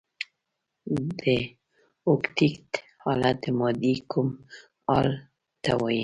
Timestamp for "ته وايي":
5.63-5.99